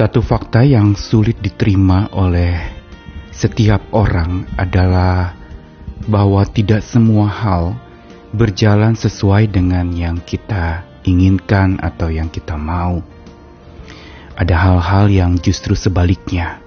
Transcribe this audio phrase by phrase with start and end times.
[0.00, 2.56] Satu fakta yang sulit diterima oleh
[3.36, 5.36] setiap orang adalah
[6.08, 7.76] bahwa tidak semua hal
[8.32, 13.04] berjalan sesuai dengan yang kita inginkan atau yang kita mau.
[14.40, 16.64] Ada hal-hal yang justru sebaliknya.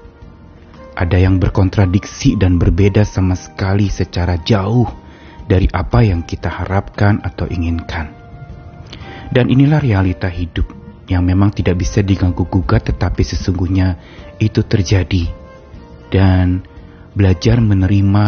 [0.94, 4.86] Ada yang berkontradiksi dan berbeda sama sekali secara jauh
[5.50, 8.14] dari apa yang kita harapkan atau inginkan.
[9.34, 14.00] Dan inilah realita hidup yang memang tidak bisa diganggu gugat tetapi sesungguhnya
[14.40, 15.28] itu terjadi.
[16.14, 16.62] Dan
[17.18, 18.26] belajar menerima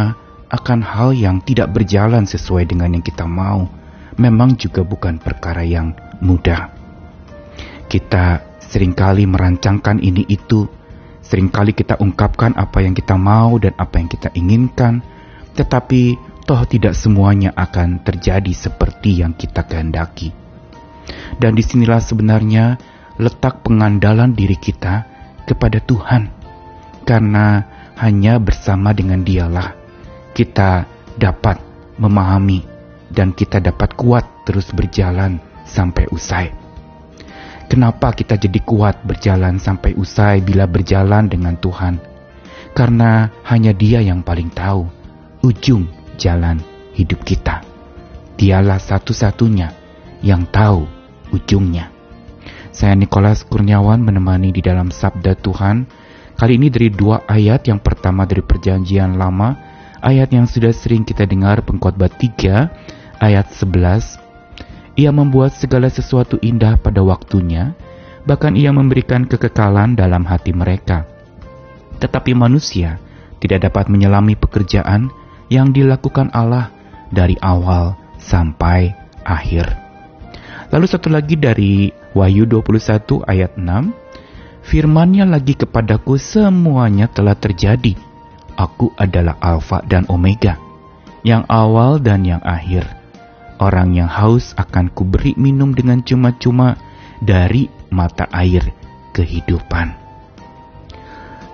[0.50, 3.86] akan hal yang tidak berjalan sesuai dengan yang kita mau
[4.20, 6.72] memang juga bukan perkara yang mudah.
[7.86, 10.66] Kita sering kali merancangkan ini itu,
[11.22, 15.04] sering kali kita ungkapkan apa yang kita mau dan apa yang kita inginkan,
[15.54, 20.45] tetapi toh tidak semuanya akan terjadi seperti yang kita kehendaki.
[21.36, 22.80] Dan di sinilah sebenarnya
[23.20, 25.04] letak pengandalan diri kita
[25.48, 26.32] kepada Tuhan.
[27.06, 27.62] Karena
[28.00, 29.72] hanya bersama dengan dialah
[30.36, 30.84] kita
[31.16, 31.62] dapat
[31.96, 32.60] memahami
[33.08, 36.52] dan kita dapat kuat terus berjalan sampai usai.
[37.66, 41.98] Kenapa kita jadi kuat berjalan sampai usai bila berjalan dengan Tuhan?
[42.76, 44.86] Karena hanya Dia yang paling tahu
[45.42, 45.88] ujung
[46.20, 46.60] jalan
[46.94, 47.64] hidup kita.
[48.36, 49.72] Dialah satu-satunya
[50.22, 50.95] yang tahu
[51.32, 51.96] ujungnya.
[52.76, 55.88] Saya Nikolas Kurniawan menemani di dalam Sabda Tuhan.
[56.36, 59.56] Kali ini dari dua ayat, yang pertama dari Perjanjian Lama,
[60.04, 64.20] ayat yang sudah sering kita dengar pengkhotbah 3, ayat 11.
[65.00, 67.72] Ia membuat segala sesuatu indah pada waktunya,
[68.28, 71.08] bahkan ia memberikan kekekalan dalam hati mereka.
[72.04, 73.00] Tetapi manusia
[73.40, 75.08] tidak dapat menyelami pekerjaan
[75.48, 76.76] yang dilakukan Allah
[77.08, 78.92] dari awal sampai
[79.24, 79.85] akhir.
[80.74, 84.06] Lalu satu lagi dari Wahyu 21 ayat 6,
[84.66, 87.94] Firmannya lagi kepadaku semuanya telah terjadi.
[88.58, 90.58] Aku adalah Alfa dan Omega,
[91.22, 92.82] yang awal dan yang akhir.
[93.62, 96.82] Orang yang haus akan kuberi minum dengan cuma-cuma
[97.22, 98.74] dari mata air
[99.14, 99.94] kehidupan.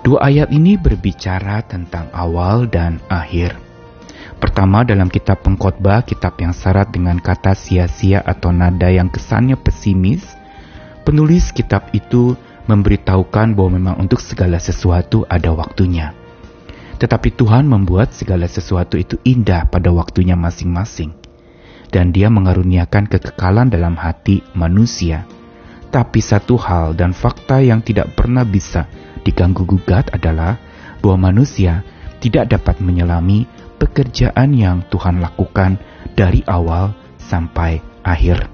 [0.02, 3.54] Dua ayat ini berbicara tentang awal dan akhir.
[4.42, 10.34] Pertama dalam kitab pengkhotbah, kitab yang syarat dengan kata sia-sia atau nada yang kesannya pesimis,
[11.06, 12.34] penulis kitab itu
[12.66, 16.10] memberitahukan bahwa memang untuk segala sesuatu ada waktunya.
[16.98, 21.14] Tetapi Tuhan membuat segala sesuatu itu indah pada waktunya masing-masing.
[21.94, 25.22] Dan dia mengaruniakan kekekalan dalam hati manusia.
[25.94, 28.90] Tapi satu hal dan fakta yang tidak pernah bisa
[29.22, 30.58] diganggu gugat adalah
[30.98, 31.86] bahwa manusia
[32.18, 33.44] tidak dapat menyelami
[33.82, 35.82] pekerjaan yang Tuhan lakukan
[36.14, 38.46] dari awal sampai akhir.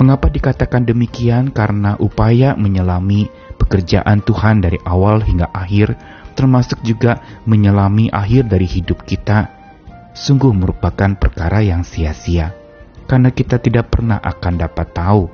[0.00, 1.52] Mengapa dikatakan demikian?
[1.52, 3.28] Karena upaya menyelami
[3.60, 5.92] pekerjaan Tuhan dari awal hingga akhir,
[6.32, 9.52] termasuk juga menyelami akhir dari hidup kita,
[10.16, 12.56] sungguh merupakan perkara yang sia-sia.
[13.04, 15.28] Karena kita tidak pernah akan dapat tahu,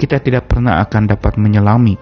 [0.00, 1.94] kita tidak pernah akan dapat menyelami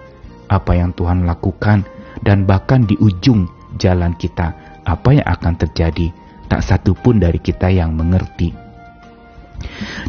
[0.47, 1.83] apa yang Tuhan lakukan,
[2.23, 3.45] dan bahkan di ujung
[3.77, 6.15] jalan kita apa yang akan terjadi.
[6.47, 8.55] Tak satu pun dari kita yang mengerti.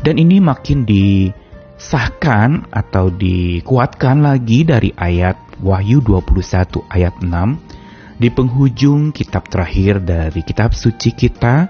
[0.06, 9.10] Dan ini makin disahkan atau dikuatkan lagi dari ayat Wahyu 21 ayat 6 di penghujung
[9.10, 11.66] kitab terakhir dari kitab suci kita.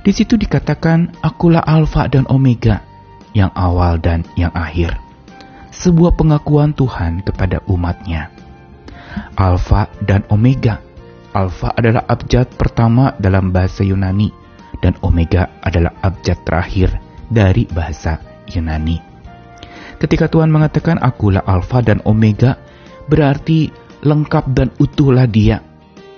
[0.00, 2.82] Di situ dikatakan, "Akulah Alfa dan Omega,
[3.36, 4.96] yang awal dan yang akhir."
[5.70, 8.32] Sebuah pengakuan Tuhan kepada umatnya.
[9.38, 10.89] Alfa dan Omega
[11.30, 14.34] Alfa adalah abjad pertama dalam bahasa Yunani
[14.82, 16.98] dan Omega adalah abjad terakhir
[17.30, 18.18] dari bahasa
[18.50, 18.98] Yunani.
[20.00, 22.58] Ketika Tuhan mengatakan akulah Alfa dan Omega,
[23.06, 23.70] berarti
[24.02, 25.62] lengkap dan utuhlah dia.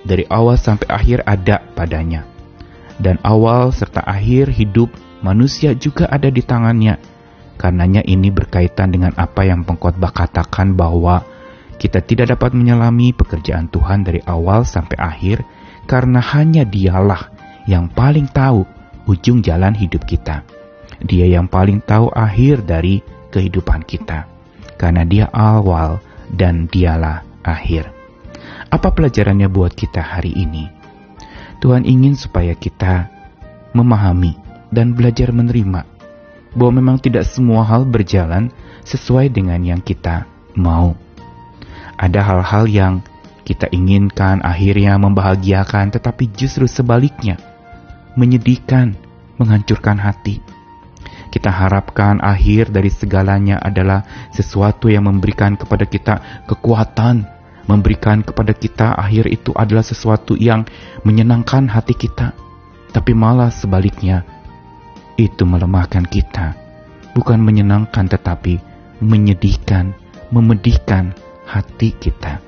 [0.03, 2.27] Dari awal sampai akhir ada padanya.
[2.99, 4.91] Dan awal serta akhir hidup
[5.23, 6.99] manusia juga ada di tangannya.
[7.55, 11.23] Karenanya ini berkaitan dengan apa yang pengkhotbah katakan bahwa
[11.83, 15.43] kita tidak dapat menyelami pekerjaan Tuhan dari awal sampai akhir
[15.83, 17.27] karena hanya Dialah
[17.67, 18.63] yang paling tahu
[19.03, 20.47] ujung jalan hidup kita.
[21.03, 23.03] Dia yang paling tahu akhir dari
[23.35, 24.31] kehidupan kita.
[24.79, 25.99] Karena Dia awal
[26.31, 27.91] dan Dialah akhir.
[28.71, 30.71] Apa pelajarannya buat kita hari ini?
[31.59, 33.11] Tuhan ingin supaya kita
[33.75, 34.39] memahami
[34.71, 35.83] dan belajar menerima
[36.55, 38.55] bahwa memang tidak semua hal berjalan
[38.87, 40.23] sesuai dengan yang kita
[40.55, 41.02] mau
[41.97, 42.93] ada hal-hal yang
[43.43, 47.35] kita inginkan akhirnya membahagiakan, tetapi justru sebaliknya,
[48.15, 48.95] menyedihkan,
[49.35, 50.39] menghancurkan hati.
[51.33, 57.25] Kita harapkan akhir dari segalanya adalah sesuatu yang memberikan kepada kita kekuatan,
[57.65, 60.63] memberikan kepada kita akhir itu adalah sesuatu yang
[61.01, 62.31] menyenangkan hati kita.
[62.93, 64.21] Tapi malah sebaliknya,
[65.17, 66.53] itu melemahkan kita,
[67.17, 68.61] bukan menyenangkan tetapi
[69.01, 69.97] menyedihkan,
[70.29, 71.17] memedihkan
[71.47, 72.39] hati kita.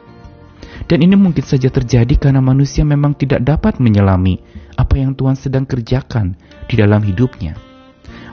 [0.85, 4.37] Dan ini mungkin saja terjadi karena manusia memang tidak dapat menyelami
[4.75, 6.35] apa yang Tuhan sedang kerjakan
[6.67, 7.55] di dalam hidupnya.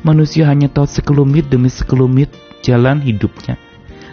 [0.03, 2.35] Manusia hanya tahu sekelumit demi sekelumit
[2.67, 3.55] jalan hidupnya.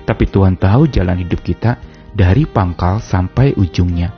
[0.06, 1.82] Tapi Tuhan tahu jalan hidup kita
[2.14, 4.14] dari pangkal sampai ujungnya,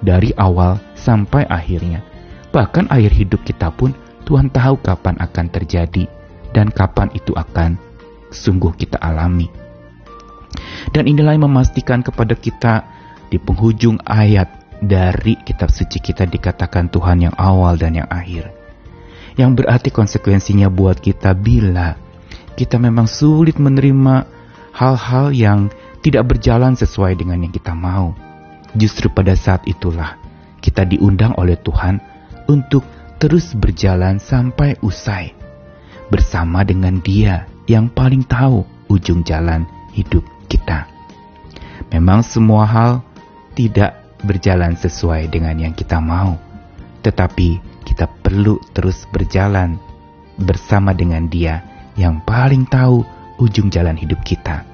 [0.00, 2.00] dari awal sampai akhirnya.
[2.50, 3.92] Bahkan akhir hidup kita pun
[4.24, 6.08] Tuhan tahu kapan akan terjadi
[6.50, 7.76] dan kapan itu akan
[8.32, 9.59] sungguh kita alami.
[10.90, 12.82] Dan inilah yang memastikan kepada kita
[13.30, 14.50] di penghujung ayat
[14.82, 18.50] dari kitab suci kita dikatakan Tuhan yang awal dan yang akhir.
[19.38, 21.94] Yang berarti konsekuensinya buat kita bila
[22.58, 24.26] kita memang sulit menerima
[24.74, 25.60] hal-hal yang
[26.02, 28.12] tidak berjalan sesuai dengan yang kita mau.
[28.74, 30.18] Justru pada saat itulah
[30.58, 32.02] kita diundang oleh Tuhan
[32.50, 32.82] untuk
[33.22, 35.32] terus berjalan sampai usai
[36.10, 39.62] bersama dengan Dia yang paling tahu ujung jalan
[39.94, 40.90] hidup kita.
[41.94, 43.06] Memang semua hal
[43.54, 46.34] tidak berjalan sesuai dengan yang kita mau,
[47.06, 49.78] tetapi kita perlu terus berjalan
[50.36, 51.62] bersama dengan Dia
[51.94, 53.06] yang paling tahu
[53.40, 54.66] ujung jalan hidup kita,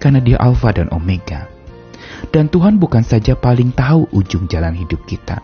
[0.00, 1.46] karena Dia Alfa dan Omega.
[2.32, 5.38] Dan Tuhan bukan saja paling tahu ujung jalan hidup kita,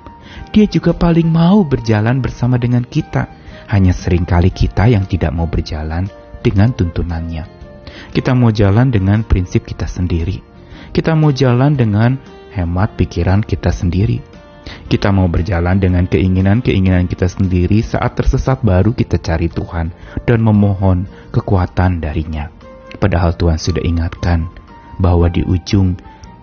[0.51, 3.39] Dia juga paling mau berjalan bersama dengan kita.
[3.71, 6.11] Hanya sering kali kita yang tidak mau berjalan
[6.43, 7.60] dengan tuntunannya.
[8.11, 10.43] Kita mau jalan dengan prinsip kita sendiri.
[10.91, 12.19] Kita mau jalan dengan
[12.51, 14.19] hemat pikiran kita sendiri.
[14.91, 19.95] Kita mau berjalan dengan keinginan-keinginan kita sendiri saat tersesat baru kita cari Tuhan
[20.27, 22.51] dan memohon kekuatan darinya.
[22.99, 24.51] Padahal Tuhan sudah ingatkan
[24.99, 25.95] bahwa di ujung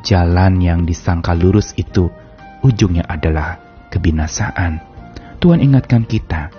[0.08, 2.08] jalan yang disangka lurus itu,
[2.64, 3.60] ujungnya adalah
[3.92, 4.80] kebinasaan.
[5.44, 6.50] Tuhan ingatkan kita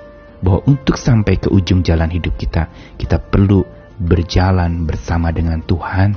[0.44, 2.68] bahwa untuk sampai ke ujung jalan hidup kita,
[3.00, 6.14] kita perlu berjalan bersama dengan Tuhan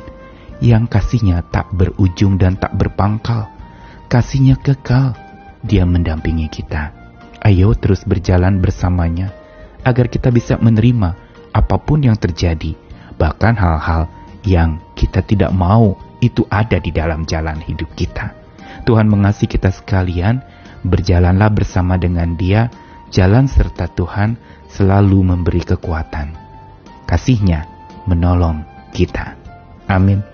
[0.62, 3.50] yang kasihnya tak berujung dan tak berpangkal.
[4.06, 5.18] Kasihnya kekal,
[5.66, 6.94] dia mendampingi kita.
[7.42, 9.34] Ayo terus berjalan bersamanya,
[9.82, 11.18] agar kita bisa menerima
[11.50, 12.78] apa pun yang terjadi,
[13.18, 14.06] bahkan hal-hal
[14.46, 18.38] yang kita tidak mau itu ada di dalam jalan hidup kita.
[18.86, 20.46] Tuhan mengasihi kita sekalian,
[20.86, 22.70] berjalanlah bersama dengan dia,
[23.10, 24.38] jalan serta Tuhan
[24.70, 26.38] selalu memberi kekuatan.
[27.10, 27.71] Kasihnya
[28.12, 29.40] menolong kita.
[29.88, 30.31] Amin.